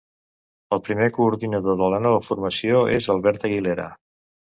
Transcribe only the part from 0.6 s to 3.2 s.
El primer coordinador de la nova formació és